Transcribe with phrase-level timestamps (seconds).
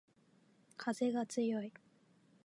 [0.77, 1.71] かぜがつよい